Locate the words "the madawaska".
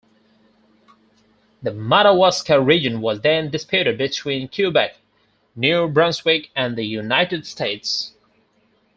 1.61-2.59